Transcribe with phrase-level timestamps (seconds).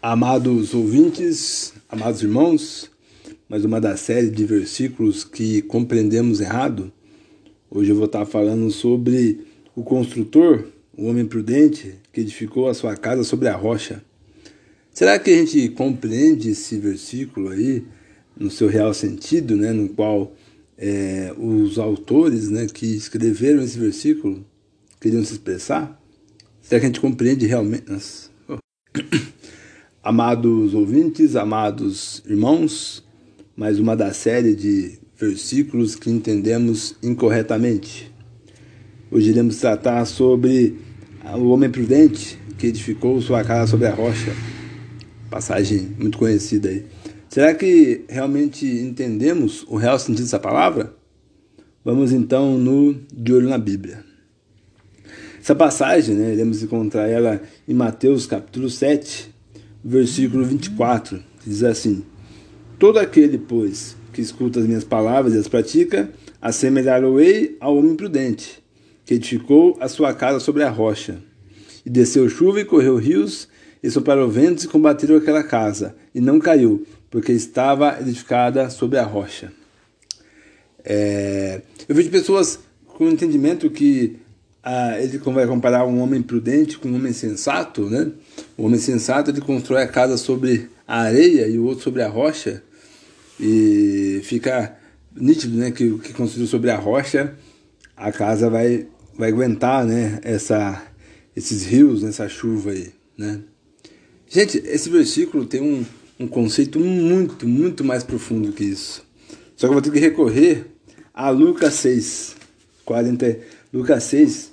[0.00, 2.88] Amados ouvintes, amados irmãos,
[3.48, 6.92] mais uma da série de versículos que compreendemos errado.
[7.68, 12.96] Hoje eu vou estar falando sobre o construtor, o homem prudente, que edificou a sua
[12.96, 14.00] casa sobre a rocha.
[14.94, 17.82] Será que a gente compreende esse versículo aí
[18.36, 20.32] no seu real sentido, né, no qual
[20.78, 24.46] é, os autores né, que escreveram esse versículo
[25.00, 26.00] queriam se expressar?
[26.62, 27.90] Será que a gente compreende realmente?
[27.90, 28.28] Nossa.
[30.08, 33.04] Amados ouvintes, amados irmãos,
[33.54, 38.10] mais uma da série de versículos que entendemos incorretamente.
[39.10, 40.78] Hoje iremos tratar sobre
[41.36, 44.32] o homem prudente que edificou sua casa sobre a rocha.
[45.28, 46.86] Passagem muito conhecida aí.
[47.28, 50.96] Será que realmente entendemos o real sentido dessa palavra?
[51.84, 54.02] Vamos então no de olho na Bíblia.
[55.38, 59.36] Essa passagem, né, iremos encontrar ela em Mateus capítulo 7,
[59.84, 62.04] versículo 24, que diz assim:
[62.78, 68.62] Todo aquele, pois, que escuta as minhas palavras e as pratica, assemelhar-o-ei ao homem prudente,
[69.04, 71.18] que edificou a sua casa sobre a rocha.
[71.84, 73.48] E desceu chuva e correu rios,
[73.82, 79.04] e sopraram ventos e combateram aquela casa, e não caiu, porque estava edificada sobre a
[79.04, 79.52] rocha.
[80.84, 84.16] É, eu vejo pessoas com entendimento que
[84.62, 88.10] ah, ele vai comparar um homem prudente com um homem sensato, né?
[88.56, 92.08] O homem sensato ele constrói a casa sobre a areia e o outro sobre a
[92.08, 92.62] rocha
[93.40, 94.76] e fica
[95.14, 97.34] nítido, né, que o que construiu sobre a rocha,
[97.96, 98.86] a casa vai
[99.16, 100.82] vai aguentar, né, essa
[101.34, 103.40] esses rios, nessa chuva aí, né?
[104.28, 105.84] Gente, esse versículo tem um,
[106.18, 109.04] um conceito muito, muito mais profundo que isso.
[109.56, 110.66] Só que eu vou ter que recorrer
[111.14, 112.36] a Lucas 6,
[112.84, 113.38] 40,
[113.72, 114.52] Lucas 6,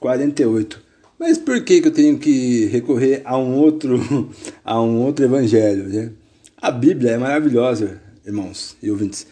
[0.00, 0.82] 48.
[1.18, 4.30] Mas por que, que eu tenho que recorrer a um outro,
[4.64, 5.88] a um outro evangelho?
[5.88, 6.12] Né?
[6.60, 9.26] A Bíblia é maravilhosa, irmãos e ouvintes.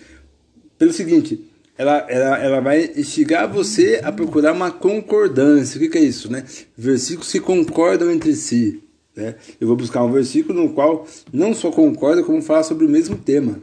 [0.79, 1.45] Pelo seguinte,
[1.77, 5.77] ela, ela, ela vai instigar você a procurar uma concordância.
[5.77, 6.31] O que, que é isso?
[6.31, 6.45] Né?
[6.77, 8.83] Versículos que concordam entre si.
[9.15, 9.35] Né?
[9.61, 13.17] Eu vou buscar um versículo no qual não só concorda, como fala sobre o mesmo
[13.17, 13.61] tema.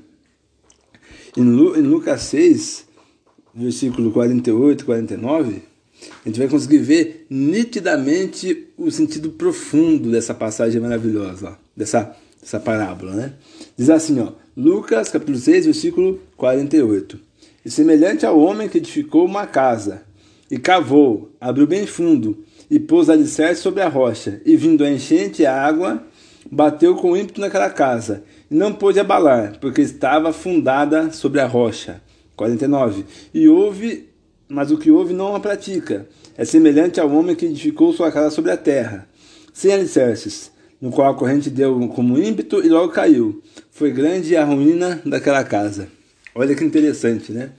[1.36, 2.86] Em, Lu, em Lucas 6,
[3.56, 5.62] versículo 48 e 49,
[6.24, 12.60] a gente vai conseguir ver nitidamente o sentido profundo dessa passagem maravilhosa, ó, dessa, dessa
[12.60, 13.14] parábola.
[13.14, 13.34] Né?
[13.78, 17.20] Diz assim, ó, Lucas capítulo 6, versículo 48.
[17.64, 20.04] E semelhante ao homem que edificou uma casa,
[20.50, 25.46] e cavou, abriu bem fundo, e pôs alicerce sobre a rocha, e vindo a enchente
[25.46, 26.04] a água,
[26.52, 32.02] bateu com ímpeto naquela casa, e não pôde abalar, porque estava fundada sobre a rocha.
[32.36, 33.06] 49.
[33.34, 34.10] E houve
[34.52, 36.08] mas o que houve não a pratica.
[36.38, 39.08] É semelhante ao homem que edificou sua casa sobre a terra,
[39.54, 43.42] sem alicerces, no qual a corrente deu como ímpeto e logo caiu.
[43.72, 45.88] Foi grande a ruína daquela casa.
[46.36, 47.52] Olha que interessante, né?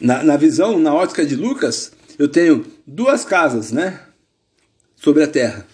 [0.00, 4.00] Na, na visão, na ótica de Lucas, eu tenho duas casas, né?
[4.94, 5.66] Sobre a terra.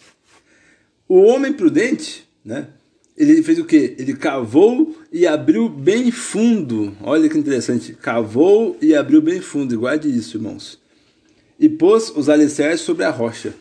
[1.08, 2.68] O homem prudente, né?
[3.16, 3.94] Ele fez o que?
[3.98, 6.96] Ele cavou e abriu bem fundo.
[7.02, 7.92] Olha que interessante.
[7.94, 9.78] Cavou e abriu bem fundo.
[9.78, 10.78] Guarde isso, irmãos.
[11.58, 13.54] E pôs os alicerces sobre a rocha.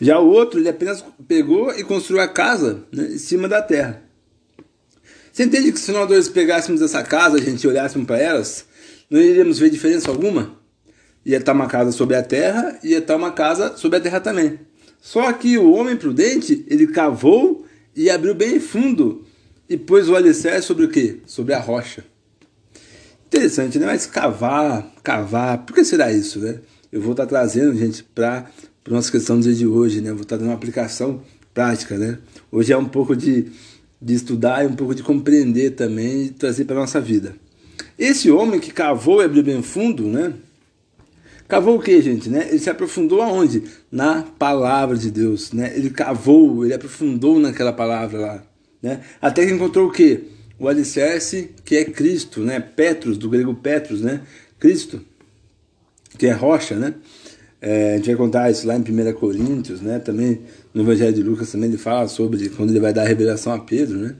[0.00, 4.02] Já o outro, ele apenas pegou e construiu a casa né, em cima da terra.
[5.32, 8.64] Você entende que se nós dois pegássemos essa casa, a gente olhássemos para elas,
[9.08, 10.58] não iríamos ver diferença alguma?
[11.24, 14.58] Ia estar uma casa sobre a terra, ia estar uma casa sobre a terra também.
[15.00, 17.64] Só que o homem prudente, ele cavou
[17.94, 19.24] e abriu bem fundo
[19.68, 21.18] e pôs o alicerce sobre o quê?
[21.26, 22.04] Sobre a rocha.
[23.26, 23.86] Interessante, né?
[23.86, 26.60] Mas cavar, cavar, por que será isso, né?
[26.90, 28.50] Eu vou estar trazendo, gente, para
[28.84, 30.12] a nossa questão do dia de hoje, né?
[30.12, 31.22] Vou estar dando uma aplicação
[31.54, 32.18] prática, né?
[32.50, 33.46] Hoje é um pouco de,
[34.02, 37.36] de estudar e um pouco de compreender também e trazer para a nossa vida.
[37.96, 40.34] Esse homem que cavou e abriu bem fundo, né?
[41.50, 42.30] Cavou o que, gente?
[42.30, 42.46] Né?
[42.48, 43.64] Ele se aprofundou aonde?
[43.90, 45.52] Na palavra de Deus.
[45.52, 45.72] Né?
[45.74, 48.42] Ele cavou, ele aprofundou naquela palavra lá.
[48.80, 49.00] Né?
[49.20, 50.28] Até que encontrou o que?
[50.60, 52.60] O alicerce, que é Cristo, né?
[52.60, 54.20] Petros, do grego Petros, né?
[54.60, 55.00] Cristo,
[56.16, 56.94] que é rocha, né?
[57.60, 59.98] É, a gente vai contar isso lá em 1 Coríntios, né?
[59.98, 60.42] Também
[60.72, 63.58] no Evangelho de Lucas também ele fala sobre quando ele vai dar a revelação a
[63.58, 64.14] Pedro, né?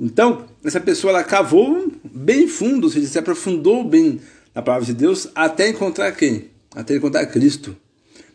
[0.00, 4.20] Então, essa pessoa ela cavou bem fundo, ou seja, se aprofundou bem
[4.54, 6.53] na palavra de Deus até encontrar quem?
[6.74, 7.76] Até encontrar Cristo.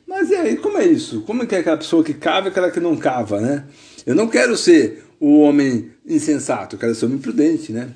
[0.07, 1.21] Mas e aí, como é isso?
[1.21, 3.65] Como é que é aquela pessoa que cava e aquela que não cava, né?
[4.05, 7.89] Eu não quero ser o homem insensato, eu quero ser o homem prudente, né?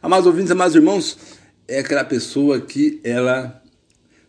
[0.00, 1.18] Amados ouvintes, amados irmãos,
[1.66, 3.62] é aquela pessoa que ela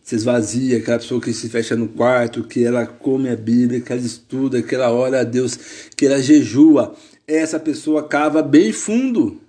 [0.02, 3.92] se esvazia, aquela pessoa que se fecha no quarto, que ela come a Bíblia, que
[3.92, 5.58] ela estuda, que ela ora a Deus,
[5.96, 6.94] que ela jejua,
[7.26, 9.40] essa pessoa cava bem fundo.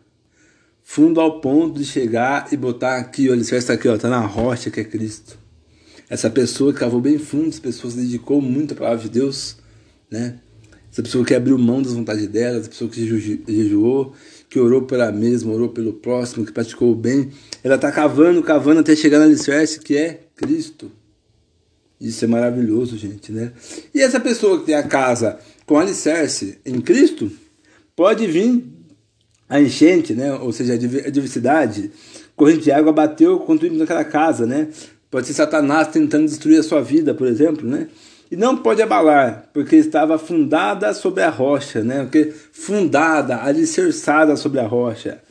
[0.83, 4.19] Fundo ao ponto de chegar e botar aqui, olha, isso está aqui, ó, tá na
[4.19, 5.40] rocha que é Cristo.
[6.11, 9.55] Essa pessoa que cavou bem fundo, essa pessoa se dedicou muito à palavra de Deus,
[10.09, 10.39] né?
[10.91, 13.07] Essa pessoa que abriu mão das vontades dela, essa pessoa que
[13.47, 14.13] jejuou,
[14.49, 17.31] que orou pela mesma, orou pelo próximo, que praticou o bem,
[17.63, 20.91] ela está cavando, cavando até chegar no alicerce que é Cristo.
[21.97, 23.53] Isso é maravilhoso, gente, né?
[23.95, 27.31] E essa pessoa que tem a casa com alicerce em Cristo,
[27.95, 28.65] pode vir
[29.47, 30.33] a enchente, né?
[30.33, 31.89] Ou seja, a diversidade,
[32.35, 34.67] corrente de água bateu contra naquela casa, né?
[35.11, 37.87] Pode ser Satanás tentando destruir a sua vida, por exemplo, né?
[38.31, 42.03] e não pode abalar, porque estava fundada sobre a rocha, né?
[42.03, 45.21] Porque fundada, alicerçada sobre a rocha.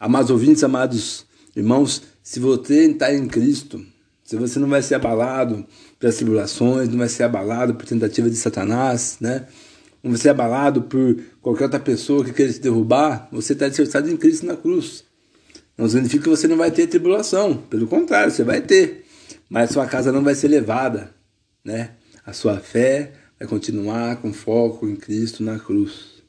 [0.00, 3.84] Amados ouvintes, amados irmãos, se você está em Cristo,
[4.24, 5.66] se você não vai ser abalado
[6.00, 9.46] pelas tribulações, não vai ser abalado por tentativa de Satanás, né?
[10.02, 14.10] Não vai ser abalado por qualquer outra pessoa que queira te derrubar, você está alicerçado
[14.10, 15.04] em Cristo na cruz.
[15.76, 19.01] Não significa que você não vai ter tribulação, pelo contrário, você vai ter,
[19.52, 21.14] mas sua casa não vai ser levada,
[21.62, 21.90] né?
[22.24, 26.22] A sua fé vai continuar com foco em Cristo na cruz.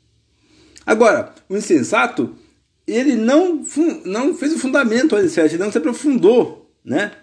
[0.86, 2.36] Agora, o insensato,
[2.86, 3.64] ele não,
[4.04, 7.14] não fez o fundamento ele não se aprofundou, né?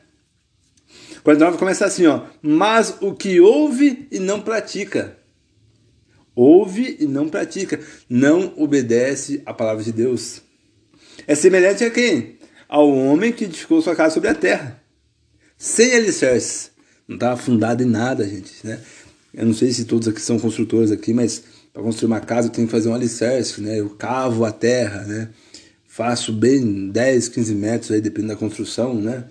[1.23, 2.23] 49 começa assim, ó.
[2.41, 5.19] Mas o que ouve e não pratica.
[6.35, 7.79] Ouve e não pratica.
[8.09, 10.41] Não obedece à palavra de Deus.
[11.27, 12.39] É semelhante a quem?
[12.67, 14.80] Ao homem que edificou sua casa sobre a terra.
[15.63, 16.71] Sem alicerce
[17.07, 18.81] não estava fundado em nada, gente, né?
[19.35, 22.51] Eu não sei se todos aqui são construtores aqui, mas para construir uma casa eu
[22.51, 23.79] tenho que fazer um alicerce, né?
[23.79, 25.29] Eu cavo a terra, né?
[25.87, 29.25] Faço bem 10, 15 metros aí, dependendo da construção, né?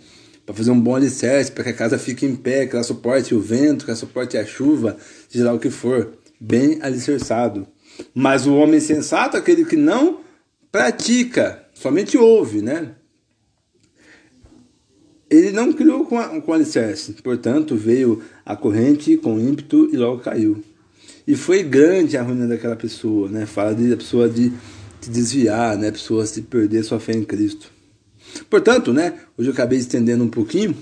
[0.45, 3.33] Para fazer um bom alicerce, para que a casa fique em pé, que ela suporte
[3.33, 4.97] o vento, que ela suporte a chuva,
[5.27, 6.13] seja lá o que for.
[6.39, 7.67] Bem alicerçado.
[8.13, 10.19] Mas o homem sensato, aquele que não
[10.71, 12.91] pratica, somente ouve, né?
[15.29, 20.21] Ele não criou com, a, com alicerce, portanto veio a corrente com ímpeto e logo
[20.21, 20.63] caiu.
[21.27, 23.45] E foi grande a ruína daquela pessoa, né?
[23.45, 24.51] Fala de a pessoa de
[24.99, 25.89] se desviar, né?
[25.89, 27.71] A pessoa se perder sua fé em Cristo.
[28.49, 29.19] Portanto, né?
[29.37, 30.75] Hoje eu acabei estendendo um pouquinho,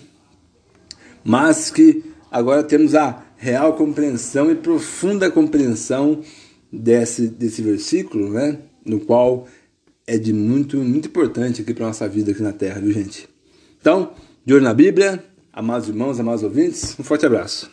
[1.23, 6.21] mas que agora temos a real compreensão e profunda compreensão
[6.71, 8.59] desse, desse versículo, né?
[8.85, 9.47] No qual
[10.05, 13.27] é de muito, muito importante aqui para nossa vida aqui na Terra, viu gente?
[13.81, 14.13] Então,
[14.47, 15.21] de olho na Bíblia,
[15.51, 17.69] amados irmãos, amados ouvintes, um forte abraço.